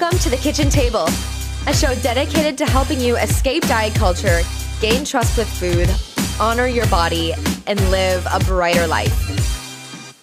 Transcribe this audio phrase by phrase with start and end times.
[0.00, 1.08] Welcome to the Kitchen Table,
[1.66, 4.42] a show dedicated to helping you escape diet culture,
[4.80, 5.90] gain trust with food,
[6.40, 7.34] honor your body,
[7.66, 10.14] and live a brighter life.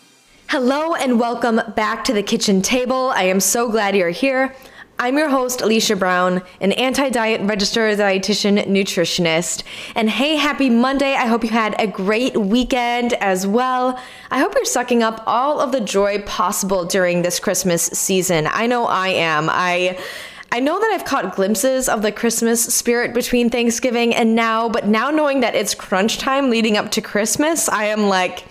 [0.47, 3.11] Hello, and welcome back to the Kitchen Table.
[3.13, 4.55] I am so glad you're here.
[4.97, 9.63] I'm your host, Alicia Brown, an anti diet registered dietitian nutritionist.
[9.93, 11.15] And hey, happy Monday.
[11.15, 13.99] I hope you had a great weekend as well.
[14.31, 18.47] I hope you're sucking up all of the joy possible during this Christmas season.
[18.49, 19.49] I know I am.
[19.49, 19.99] I
[20.51, 24.87] I know that I've caught glimpses of the Christmas spirit between Thanksgiving and now, but
[24.87, 28.45] now knowing that it's crunch time leading up to Christmas, I am like,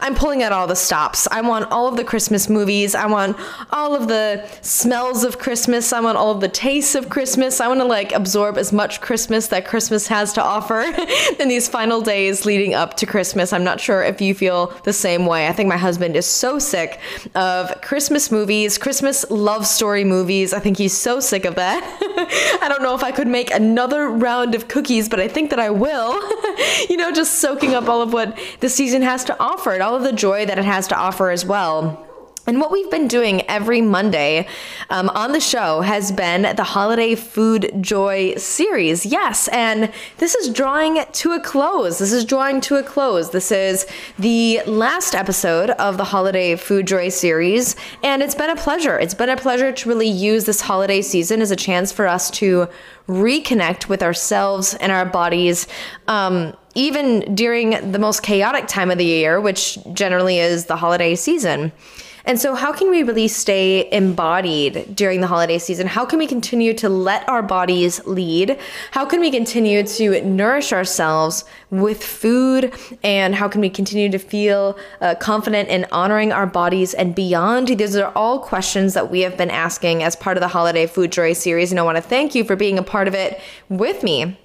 [0.00, 1.28] I'm pulling out all the stops.
[1.30, 2.94] I want all of the Christmas movies.
[2.94, 3.36] I want
[3.70, 5.92] all of the smells of Christmas.
[5.92, 7.60] I want all of the tastes of Christmas.
[7.60, 10.80] I want to like absorb as much Christmas that Christmas has to offer
[11.38, 13.52] in these final days leading up to Christmas.
[13.52, 15.46] I'm not sure if you feel the same way.
[15.46, 16.98] I think my husband is so sick
[17.34, 20.52] of Christmas movies, Christmas love story movies.
[20.52, 21.82] I think he's so sick of that.
[22.62, 25.58] I don't know if I could make another round of cookies, but I think that
[25.58, 26.12] I will.
[26.88, 29.96] you know, just soaking up all of what the season has to offer and all
[29.96, 32.06] of the joy that it has to offer as well.
[32.46, 34.46] And what we've been doing every Monday
[34.90, 39.06] um, on the show has been the Holiday Food Joy series.
[39.06, 41.98] Yes, and this is drawing to a close.
[41.98, 43.30] This is drawing to a close.
[43.30, 43.86] This is
[44.18, 48.98] the last episode of the Holiday Food Joy series, and it's been a pleasure.
[48.98, 52.30] It's been a pleasure to really use this holiday season as a chance for us
[52.32, 52.68] to
[53.08, 55.66] reconnect with ourselves and our bodies.
[56.08, 61.14] Um, even during the most chaotic time of the year, which generally is the holiday
[61.14, 61.72] season.
[62.26, 65.86] And so, how can we really stay embodied during the holiday season?
[65.86, 68.58] How can we continue to let our bodies lead?
[68.92, 72.72] How can we continue to nourish ourselves with food?
[73.02, 77.68] And how can we continue to feel uh, confident in honoring our bodies and beyond?
[77.68, 81.12] These are all questions that we have been asking as part of the Holiday Food
[81.12, 81.72] Joy series.
[81.72, 84.38] And I want to thank you for being a part of it with me.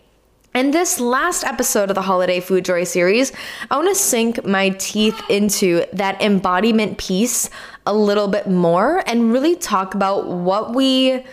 [0.59, 3.31] In this last episode of the Holiday Food Joy series,
[3.71, 7.49] I want to sink my teeth into that embodiment piece
[7.85, 11.23] a little bit more and really talk about what we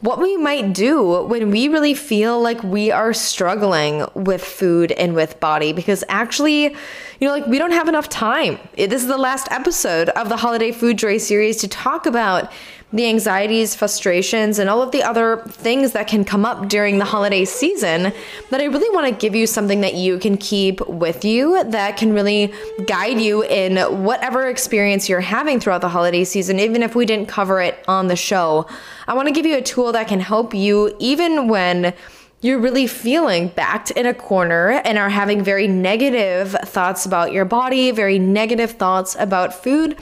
[0.00, 5.14] what we might do when we really feel like we are struggling with food and
[5.14, 5.72] with body.
[5.72, 6.74] Because actually you
[7.22, 8.58] know like we don't have enough time.
[8.76, 12.52] This is the last episode of the holiday food joy series to talk about
[12.92, 17.04] the anxieties, frustrations, and all of the other things that can come up during the
[17.04, 18.12] holiday season,
[18.50, 21.96] that I really want to give you something that you can keep with you that
[21.96, 22.52] can really
[22.86, 27.28] guide you in whatever experience you're having throughout the holiday season, even if we didn't
[27.28, 28.66] cover it on the show.
[29.06, 31.94] I want to give you a tool that can help you even when
[32.42, 37.44] you're really feeling backed in a corner and are having very negative thoughts about your
[37.44, 39.96] body, very negative thoughts about food.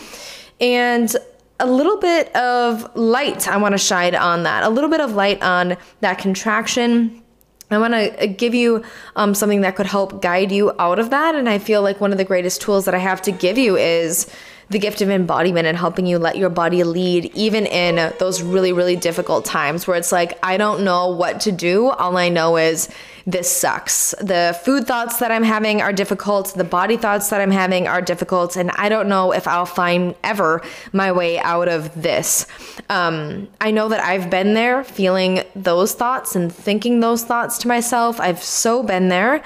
[0.58, 1.14] And
[1.60, 5.12] a little bit of light I want to shine on that, a little bit of
[5.12, 7.22] light on that contraction.
[7.71, 8.82] I want to uh, give you
[9.15, 11.34] um, something that could help guide you out of that.
[11.34, 13.76] And I feel like one of the greatest tools that I have to give you
[13.76, 14.28] is
[14.70, 18.72] the gift of embodiment and helping you let your body lead, even in those really,
[18.72, 21.88] really difficult times where it's like, I don't know what to do.
[21.88, 22.88] All I know is
[23.26, 24.14] this sucks.
[24.20, 26.54] The food thoughts that I'm having are difficult.
[26.54, 28.56] The body thoughts that I'm having are difficult.
[28.56, 32.47] And I don't know if I'll find ever my way out of this.
[32.88, 37.69] Um, I know that I've been there feeling those thoughts and thinking those thoughts to
[37.69, 38.20] myself.
[38.20, 39.42] I've so been there.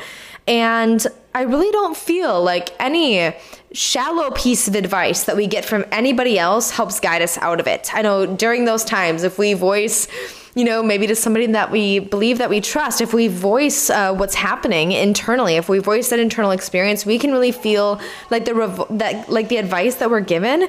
[0.46, 3.34] And I really don't feel like any
[3.72, 7.66] shallow piece of advice that we get from anybody else helps guide us out of
[7.66, 7.92] it.
[7.92, 10.06] I know during those times, if we voice,
[10.54, 14.14] you know, maybe to somebody that we believe that we trust, if we voice uh,
[14.14, 18.86] what's happening internally, if we voice that internal experience, we can really feel like the
[18.90, 20.68] that like the advice that we're given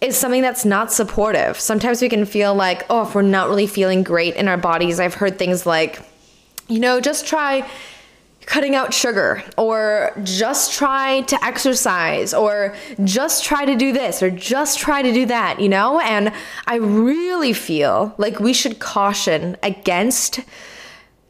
[0.00, 1.60] is something that's not supportive.
[1.60, 4.98] Sometimes we can feel like, oh, if we're not really feeling great in our bodies,
[4.98, 6.02] I've heard things like,
[6.66, 7.70] you know, just try
[8.50, 12.74] cutting out sugar or just try to exercise or
[13.04, 16.00] just try to do this or just try to do that, you know?
[16.00, 16.32] And
[16.66, 20.40] I really feel like we should caution against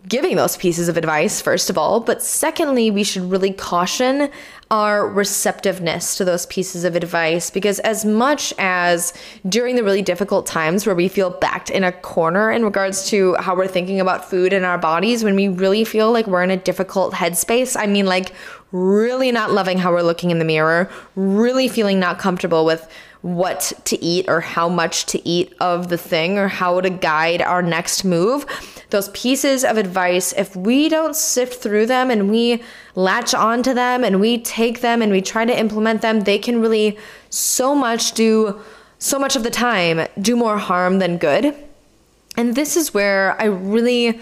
[0.09, 2.01] giving those pieces of advice, first of all.
[2.01, 4.31] But secondly, we should really caution
[4.71, 9.13] our receptiveness to those pieces of advice because, as much as
[9.49, 13.35] during the really difficult times where we feel backed in a corner in regards to
[13.35, 16.51] how we're thinking about food in our bodies, when we really feel like we're in
[16.51, 18.33] a difficult headspace, I mean, like
[18.73, 22.89] really not loving how we're looking in the mirror, really feeling not comfortable with
[23.23, 27.43] what to eat or how much to eat of the thing or how to guide
[27.43, 28.47] our next move.
[28.91, 32.63] Those pieces of advice, if we don't sift through them and we
[32.95, 36.61] latch onto them and we take them and we try to implement them, they can
[36.61, 38.61] really so much do
[39.03, 41.55] so much of the time do more harm than good.
[42.37, 44.21] And this is where I really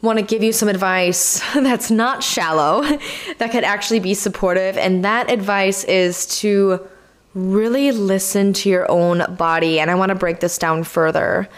[0.00, 2.82] want to give you some advice that's not shallow,
[3.38, 4.76] that could actually be supportive.
[4.76, 6.88] And that advice is to
[7.34, 9.80] really listen to your own body.
[9.80, 11.48] And I want to break this down further.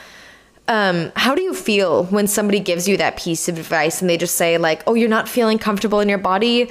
[0.67, 4.17] Um, how do you feel when somebody gives you that piece of advice and they
[4.17, 6.71] just say, like, oh, you're not feeling comfortable in your body?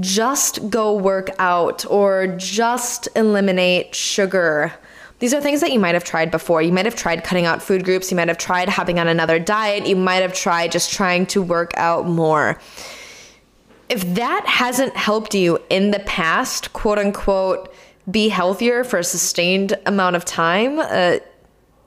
[0.00, 4.72] Just go work out or just eliminate sugar
[5.20, 6.62] these are things that you might have tried before.
[6.62, 8.10] You might have tried cutting out food groups.
[8.10, 9.86] You might have tried hopping on another diet.
[9.86, 12.58] You might have tried just trying to work out more.
[13.90, 17.72] If that hasn't helped you in the past, quote unquote,
[18.10, 21.18] be healthier for a sustained amount of time, uh,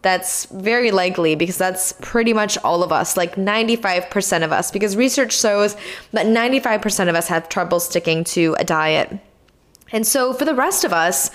[0.04, 4.98] that's very likely because that's pretty much all of us, like 95% of us, because
[4.98, 5.78] research shows
[6.12, 9.18] that 95% of us have trouble sticking to a diet.
[9.94, 11.32] And so for the rest of us,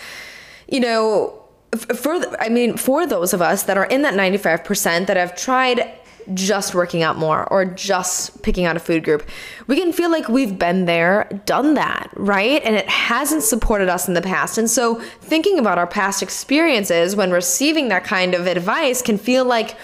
[0.68, 1.42] you know,
[1.76, 5.90] for I mean for those of us that are in that 95% that have tried
[6.34, 9.28] just working out more or just picking out a food group.
[9.66, 12.62] We can feel like we've been there, done that, right?
[12.64, 14.58] And it hasn't supported us in the past.
[14.58, 19.44] And so thinking about our past experiences when receiving that kind of advice can feel
[19.44, 19.76] like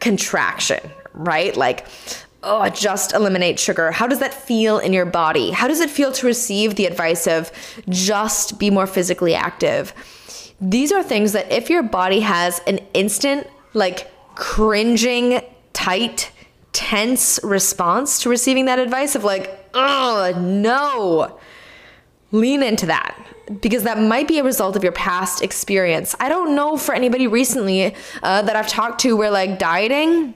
[0.00, 0.80] contraction,
[1.14, 1.56] right?
[1.56, 1.86] Like
[2.44, 3.90] oh, just eliminate sugar.
[3.90, 5.50] How does that feel in your body?
[5.50, 7.50] How does it feel to receive the advice of
[7.88, 9.92] just be more physically active?
[10.60, 15.40] These are things that if your body has an instant, like cringing,
[15.74, 16.32] tight,
[16.72, 21.38] tense response to receiving that advice of like, oh, no,
[22.32, 23.18] lean into that
[23.60, 26.16] because that might be a result of your past experience.
[26.18, 30.34] I don't know for anybody recently uh, that I've talked to where like dieting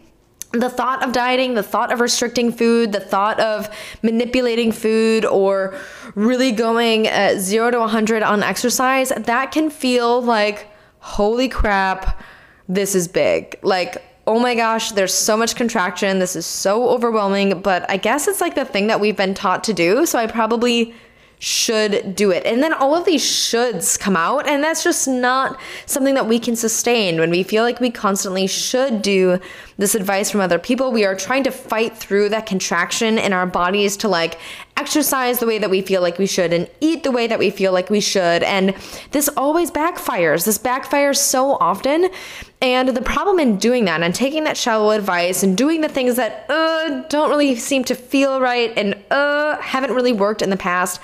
[0.52, 3.68] the thought of dieting, the thought of restricting food, the thought of
[4.02, 5.78] manipulating food or
[6.14, 10.66] really going at 0 to 100 on exercise, that can feel like
[11.00, 12.22] holy crap,
[12.66, 13.58] this is big.
[13.62, 16.18] Like oh my gosh, there's so much contraction.
[16.18, 19.64] This is so overwhelming, but I guess it's like the thing that we've been taught
[19.64, 20.94] to do, so I probably
[21.38, 22.44] should do it.
[22.44, 26.38] And then all of these shoulds come out, and that's just not something that we
[26.38, 29.40] can sustain when we feel like we constantly should do
[29.78, 30.92] this advice from other people.
[30.92, 34.38] We are trying to fight through that contraction in our bodies to like
[34.76, 37.50] exercise the way that we feel like we should and eat the way that we
[37.50, 38.42] feel like we should.
[38.42, 38.74] And
[39.12, 40.44] this always backfires.
[40.44, 42.10] This backfires so often.
[42.60, 46.16] And the problem in doing that and taking that shallow advice and doing the things
[46.16, 50.56] that uh, don't really seem to feel right and uh, haven't really worked in the
[50.56, 51.00] past,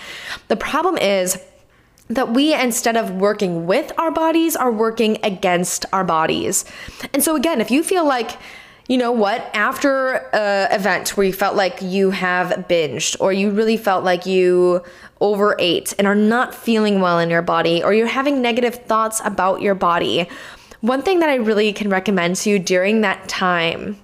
[0.49, 1.41] the problem is
[2.09, 6.65] that we instead of working with our bodies are working against our bodies.
[7.12, 8.37] And so again, if you feel like
[8.87, 9.51] you know what?
[9.55, 14.27] After a event where you felt like you have binged or you really felt like
[14.27, 14.83] you
[15.23, 19.62] overate and are not feeling well in your body or you're having negative thoughts about
[19.62, 20.29] your body,
[20.85, 23.99] one thing that I really can recommend to you during that time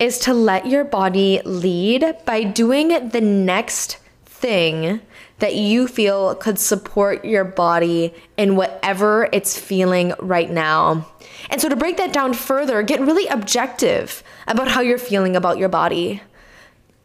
[0.00, 5.00] is to let your body lead by doing the next thing
[5.38, 11.08] that you feel could support your body in whatever it's feeling right now.
[11.50, 15.58] And so, to break that down further, get really objective about how you're feeling about
[15.58, 16.20] your body.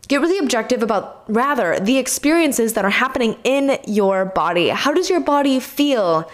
[0.07, 4.69] Get really objective about, rather, the experiences that are happening in your body.
[4.69, 6.27] How does your body feel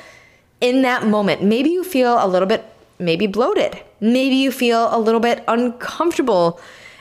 [0.63, 1.43] in that moment?
[1.43, 2.65] Maybe you feel a little bit,
[2.97, 3.79] maybe bloated.
[3.99, 6.59] Maybe you feel a little bit uncomfortable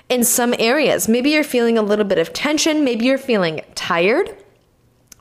[0.09, 1.09] in some areas.
[1.09, 2.85] Maybe you're feeling a little bit of tension.
[2.85, 4.37] Maybe you're feeling tired.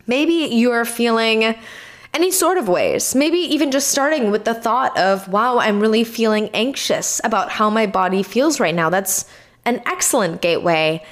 [0.07, 1.55] Maybe you're feeling
[2.13, 3.15] any sort of ways.
[3.15, 7.69] Maybe even just starting with the thought of, wow, I'm really feeling anxious about how
[7.69, 8.89] my body feels right now.
[8.89, 9.25] That's
[9.65, 11.05] an excellent gateway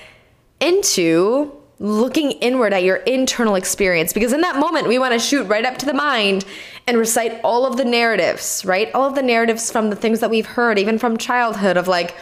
[0.60, 5.44] into looking inward at your internal experience because in that moment we want to shoot
[5.44, 6.44] right up to the mind
[6.90, 8.92] and recite all of the narratives, right?
[8.96, 12.18] All of the narratives from the things that we've heard, even from childhood, of like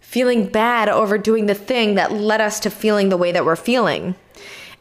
[0.00, 3.56] feeling bad over doing the thing that led us to feeling the way that we're
[3.56, 4.14] feeling.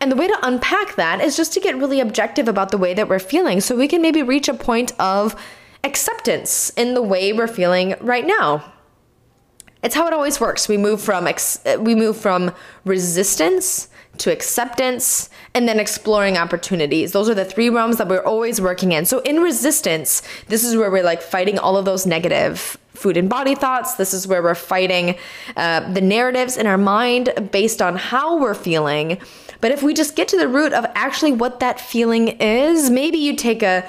[0.02, 2.94] And the way to unpack that is just to get really objective about the way
[2.94, 5.34] that we're feeling so we can maybe reach a point of
[5.86, 8.74] acceptance in the way we're feeling right now.
[9.82, 10.68] It's how it always works.
[10.68, 17.12] We move from ex- we move from resistance to acceptance and then exploring opportunities.
[17.12, 19.06] Those are the three realms that we're always working in.
[19.06, 23.30] So in resistance, this is where we're like fighting all of those negative food and
[23.30, 23.96] body thoughts.
[23.96, 25.16] This is where we're fighting
[25.58, 29.18] uh, the narratives in our mind based on how we're feeling
[29.62, 33.20] but if we just get to the root of actually what that feeling is, maybe
[33.20, 33.88] you take a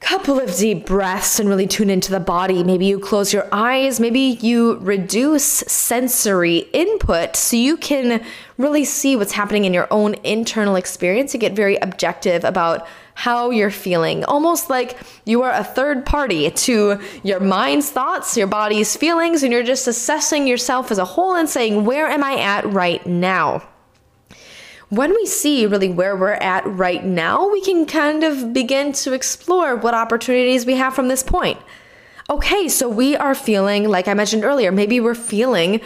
[0.00, 2.64] couple of deep breaths and really tune into the body.
[2.64, 8.24] Maybe you close your eyes, maybe you reduce sensory input so you can
[8.56, 13.50] really see what's happening in your own internal experience and get very objective about how
[13.50, 14.24] you're feeling.
[14.24, 19.52] Almost like you are a third party to your mind's thoughts, your body's feelings, and
[19.52, 23.62] you're just assessing yourself as a whole and saying, Where am I at right now?
[24.90, 29.12] When we see really where we're at right now, we can kind of begin to
[29.12, 31.58] explore what opportunities we have from this point.
[32.28, 35.80] Okay, so we are feeling, like I mentioned earlier, maybe we're feeling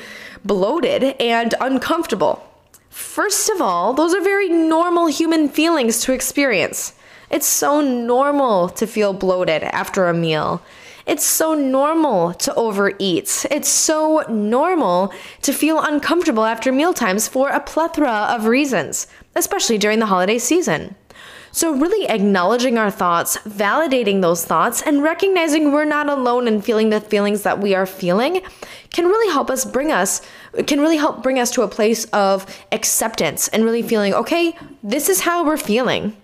[0.45, 2.47] bloated and uncomfortable.
[2.89, 6.95] First of all, those are very normal human feelings to experience.
[7.31, 10.63] It's so normal to feel bloated after a meal.
[11.07, 13.47] It's so normal to overeat.
[13.51, 19.99] It's so normal to feel uncomfortable after mealtimes for a plethora of reasons, especially during
[19.99, 20.95] the holiday season.
[21.53, 26.91] So, really acknowledging our thoughts, validating those thoughts, and recognizing we're not alone in feeling
[26.91, 28.41] the feelings that we are feeling
[28.91, 30.21] can really help us bring us,
[30.67, 35.09] can really help bring us to a place of acceptance and really feeling, okay, this
[35.09, 36.17] is how we're feeling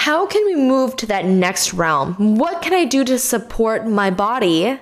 [0.00, 2.14] how can we move to that next realm?
[2.36, 4.80] What can I do to support my body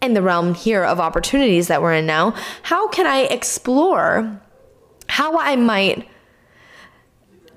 [0.00, 2.36] in the realm here of opportunities that we're in now?
[2.62, 4.40] How can I explore
[5.08, 6.08] how I might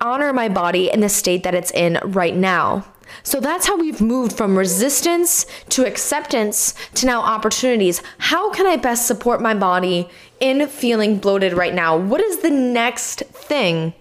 [0.00, 2.84] honor my body in the state that it's in right now?
[3.22, 8.02] So that's how we've moved from resistance to acceptance to now opportunities.
[8.18, 10.08] How can I best support my body
[10.40, 11.96] in feeling bloated right now?
[11.96, 13.94] What is the next thing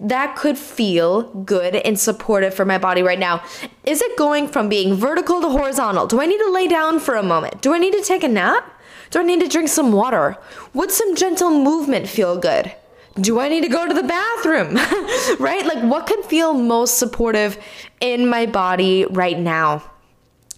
[0.00, 3.42] that could feel good and supportive for my body right now?
[3.84, 6.06] Is it going from being vertical to horizontal?
[6.06, 7.60] Do I need to lay down for a moment?
[7.62, 8.80] Do I need to take a nap?
[9.10, 10.38] Do I need to drink some water?
[10.74, 12.74] Would some gentle movement feel good?
[13.20, 14.74] do I need to go to the bathroom?
[15.38, 15.64] right?
[15.66, 17.58] Like, what could feel most supportive
[18.00, 19.84] in my body right now?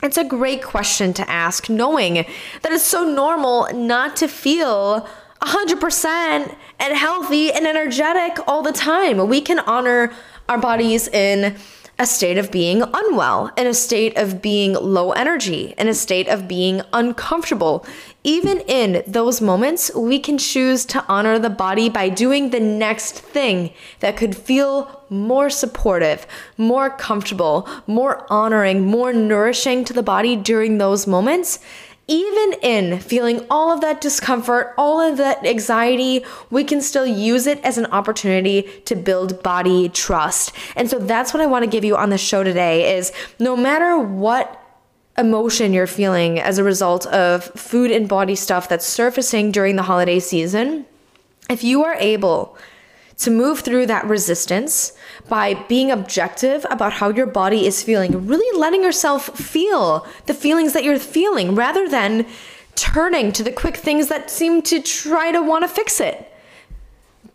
[0.02, 5.08] It's a great question to ask, knowing that it's so normal not to feel
[5.44, 9.28] 100% and healthy and energetic all the time.
[9.28, 10.12] We can honor
[10.48, 11.56] our bodies in
[11.98, 16.26] a state of being unwell, in a state of being low energy, in a state
[16.26, 17.86] of being uncomfortable.
[18.24, 23.20] Even in those moments, we can choose to honor the body by doing the next
[23.20, 30.34] thing that could feel more supportive, more comfortable, more honoring, more nourishing to the body
[30.34, 31.60] during those moments
[32.06, 37.46] even in feeling all of that discomfort, all of that anxiety, we can still use
[37.46, 40.52] it as an opportunity to build body trust.
[40.76, 43.56] And so that's what I want to give you on the show today is no
[43.56, 44.60] matter what
[45.16, 49.82] emotion you're feeling as a result of food and body stuff that's surfacing during the
[49.84, 50.84] holiday season,
[51.48, 52.58] if you are able
[53.18, 54.92] to move through that resistance
[55.28, 60.72] by being objective about how your body is feeling, really letting yourself feel the feelings
[60.72, 62.26] that you're feeling rather than
[62.74, 66.33] turning to the quick things that seem to try to want to fix it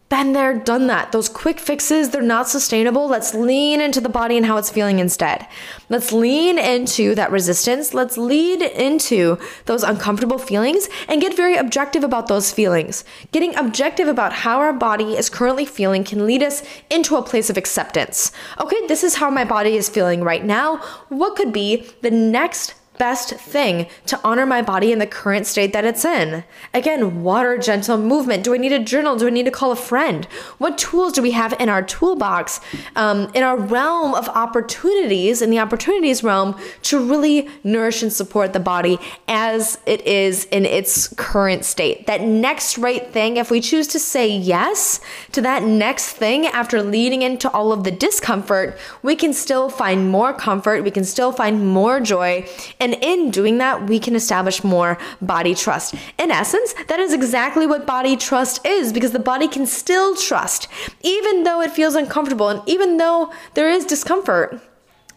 [0.09, 1.11] been there, done that.
[1.11, 3.07] Those quick fixes, they're not sustainable.
[3.07, 5.47] Let's lean into the body and how it's feeling instead.
[5.87, 7.93] Let's lean into that resistance.
[7.93, 13.03] Let's lead into those uncomfortable feelings and get very objective about those feelings.
[13.31, 17.51] Getting objective about how our body is currently feeling can lead us into a place
[17.51, 18.31] of acceptance.
[18.59, 20.77] Okay, this is how my body is feeling right now.
[21.09, 25.73] What could be the next best thing to honor my body in the current state
[25.73, 26.43] that it's in?
[26.73, 28.43] Again, water, gentle movement.
[28.43, 29.15] Do I need a journal?
[29.15, 30.25] Do I need to call a friend?
[30.59, 32.59] What tools do we have in our toolbox,
[32.95, 38.53] um, in our realm of opportunities, in the opportunities realm, to really nourish and support
[38.53, 42.05] the body as it is in its current state?
[42.05, 44.99] That next right thing, if we choose to say yes
[45.31, 50.11] to that next thing after leading into all of the discomfort, we can still find
[50.11, 52.45] more comfort, we can still find more joy,
[52.79, 55.93] and and in doing that, we can establish more body trust.
[56.17, 60.67] In essence, that is exactly what body trust is because the body can still trust,
[61.01, 64.59] even though it feels uncomfortable and even though there is discomfort.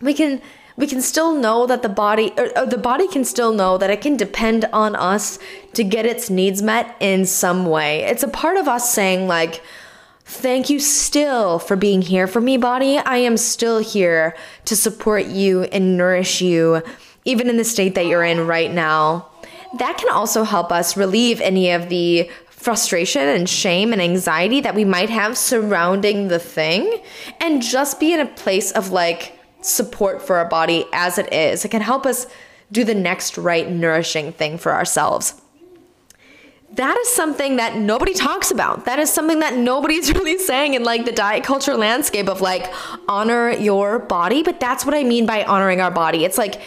[0.01, 0.43] We can
[0.77, 4.01] we can still know that the body or, the body can still know that it
[4.01, 5.39] can depend on us
[5.75, 8.03] to get its needs met in some way.
[8.05, 9.63] It's a part of us saying like
[10.25, 12.97] Thank you still for being here for me, body.
[12.97, 16.83] I am still here to support you and nourish you
[17.25, 19.29] even in the state that you're in right now.
[19.79, 24.75] That can also help us relieve any of the frustration and shame and anxiety that
[24.75, 27.03] we might have surrounding the thing
[27.41, 31.65] and just be in a place of like support for our body as it is.
[31.65, 32.27] It can help us
[32.71, 35.35] do the next right nourishing thing for ourselves.
[36.75, 38.87] that is something that nobody talks about.
[38.87, 42.73] That is something that nobody's really saying in like the diet culture landscape of like
[43.09, 44.43] honor your body.
[44.43, 46.25] But that's what I mean by honoring our body.
[46.25, 46.61] It's like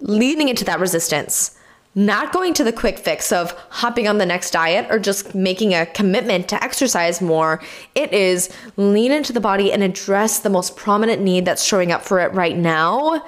[0.00, 1.56] leaning into that resistance,
[1.94, 5.74] not going to the quick fix of hopping on the next diet or just making
[5.74, 7.60] a commitment to exercise more.
[7.94, 12.02] It is lean into the body and address the most prominent need that's showing up
[12.02, 13.24] for it right now.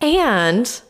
[0.00, 0.80] And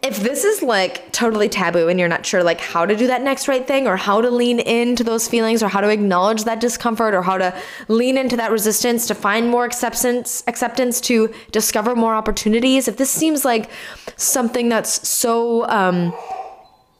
[0.00, 3.22] if this is like totally taboo and you're not sure like how to do that
[3.22, 6.60] next right thing or how to lean into those feelings or how to acknowledge that
[6.60, 7.52] discomfort or how to
[7.88, 13.10] lean into that resistance to find more acceptance acceptance to discover more opportunities if this
[13.10, 13.70] seems like
[14.16, 16.14] something that's so um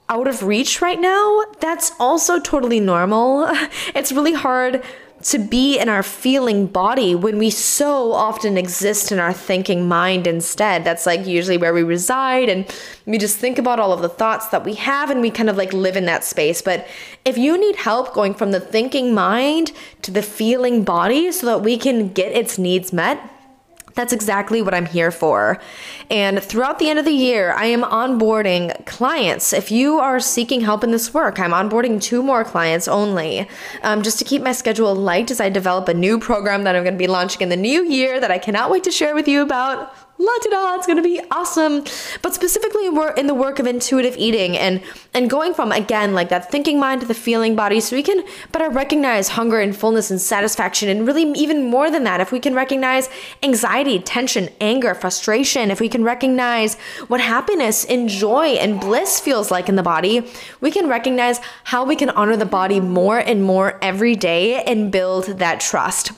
[0.09, 3.49] out of reach right now that's also totally normal.
[3.95, 4.83] It's really hard
[5.23, 10.27] to be in our feeling body when we so often exist in our thinking mind
[10.27, 10.85] instead.
[10.85, 12.67] That's like usually where we reside and
[13.05, 15.57] we just think about all of the thoughts that we have and we kind of
[15.57, 16.63] like live in that space.
[16.63, 16.87] But
[17.25, 19.73] if you need help going from the thinking mind
[20.03, 23.19] to the feeling body so that we can get its needs met,
[23.99, 25.61] that's exactly what I'm here for.
[26.09, 29.53] And throughout the end of the year, I am onboarding clients.
[29.53, 33.49] If you are seeking help in this work, I'm onboarding two more clients only,
[33.83, 36.85] um, just to keep my schedule light as I develop a new program that I'm
[36.85, 39.27] going to be launching in the new year that I cannot wait to share with
[39.27, 41.85] you about la di da, it's gonna be awesome.
[42.23, 44.83] But specifically, we're in the work of intuitive eating and
[45.15, 48.23] and going from again like that thinking mind to the feeling body, so we can
[48.53, 52.41] better recognize hunger and fullness and satisfaction, and really even more than that, if we
[52.41, 53.09] can recognize
[53.43, 56.75] anxiety, tension, anger, frustration, if we can recognize
[57.09, 60.29] what happiness and joy and bliss feels like in the body,
[60.61, 64.91] we can recognize how we can honor the body more and more every day and
[64.91, 66.13] build that trust.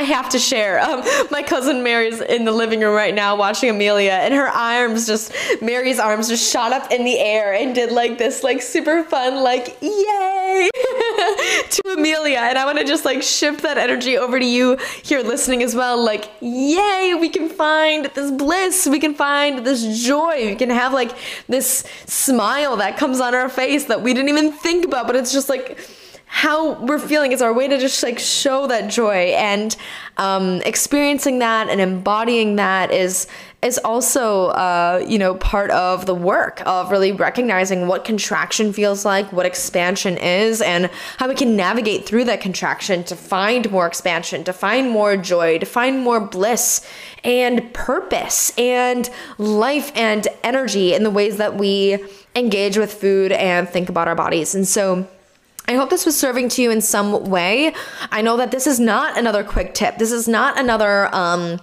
[0.00, 0.80] I have to share.
[0.80, 5.06] Um, my cousin Mary's in the living room right now watching Amelia, and her arms
[5.06, 5.30] just,
[5.60, 9.42] Mary's arms just shot up in the air and did like this, like super fun,
[9.42, 10.70] like, yay
[11.70, 12.38] to Amelia.
[12.38, 15.74] And I want to just like shift that energy over to you here listening as
[15.74, 16.02] well.
[16.02, 20.94] Like, yay, we can find this bliss, we can find this joy, we can have
[20.94, 21.12] like
[21.46, 25.30] this smile that comes on our face that we didn't even think about, but it's
[25.30, 25.78] just like,
[26.32, 29.34] how we're feeling is our way to just like show that joy.
[29.34, 29.74] And
[30.16, 33.26] um, experiencing that and embodying that is
[33.62, 39.04] is also uh, you know part of the work of really recognizing what contraction feels
[39.04, 40.88] like what expansion is and
[41.18, 45.58] how we can navigate through that contraction to find more expansion to find more joy
[45.58, 46.86] to find more bliss
[47.24, 51.98] and purpose and life and energy in the ways that we
[52.34, 54.54] engage with food and think about our bodies.
[54.54, 55.06] And so
[55.70, 57.72] I hope this was serving to you in some way.
[58.10, 59.98] I know that this is not another quick tip.
[59.98, 61.60] This is not another um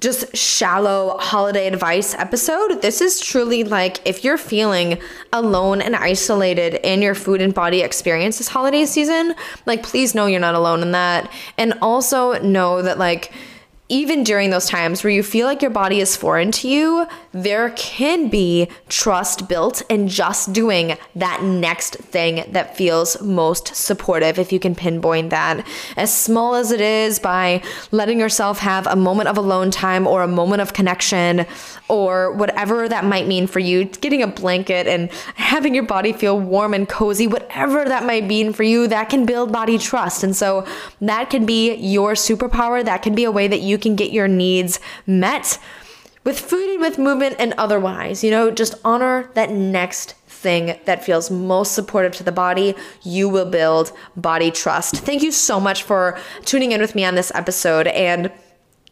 [0.00, 2.82] just shallow holiday advice episode.
[2.82, 5.00] This is truly like if you're feeling
[5.32, 9.36] alone and isolated in your food and body experience this holiday season,
[9.66, 11.30] like please know you're not alone in that.
[11.56, 13.32] And also know that like
[13.94, 17.70] even during those times where you feel like your body is foreign to you, there
[17.76, 24.52] can be trust built in just doing that next thing that feels most supportive if
[24.52, 25.64] you can pinpoint that.
[25.96, 30.24] As small as it is, by letting yourself have a moment of alone time or
[30.24, 31.46] a moment of connection
[31.86, 36.40] or whatever that might mean for you, getting a blanket and having your body feel
[36.40, 40.24] warm and cozy, whatever that might mean for you, that can build body trust.
[40.24, 40.66] And so
[41.00, 42.84] that can be your superpower.
[42.84, 45.58] That can be a way that you can get your needs met
[46.24, 48.24] with food and with movement and otherwise.
[48.24, 53.28] You know, just honor that next thing that feels most supportive to the body, you
[53.28, 54.96] will build body trust.
[54.96, 58.30] Thank you so much for tuning in with me on this episode and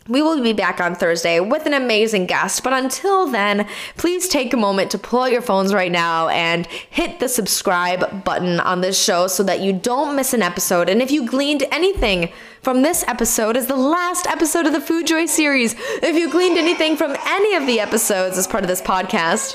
[0.09, 2.62] we will be back on Thursday with an amazing guest.
[2.65, 6.67] But until then, please take a moment to pull out your phones right now and
[6.67, 10.88] hit the subscribe button on this show so that you don't miss an episode.
[10.88, 15.07] And if you gleaned anything from this episode as the last episode of the Food
[15.07, 18.83] Joy series, if you gleaned anything from any of the episodes as part of this
[18.83, 19.55] podcast,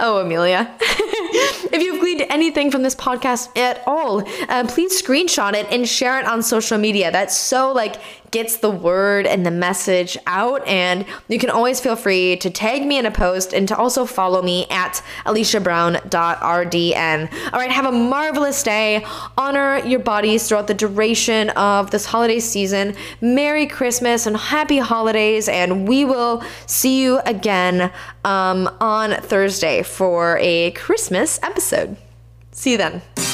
[0.00, 0.72] Oh, Amelia.
[0.80, 6.20] if you've gleaned anything from this podcast at all, uh, please screenshot it and share
[6.20, 7.10] it on social media.
[7.10, 7.96] That's so like
[8.30, 10.66] gets the word and the message out.
[10.66, 14.04] And you can always feel free to tag me in a post and to also
[14.04, 17.52] follow me at aliciabrown.rdn.
[17.52, 19.04] All right, have a marvelous day.
[19.36, 22.94] Honor your bodies throughout the duration of this holiday season.
[23.20, 25.48] Merry Christmas and happy holidays.
[25.48, 27.92] And we will see you again
[28.24, 31.96] um, on Thursday for a Christmas episode.
[32.52, 33.27] See you then.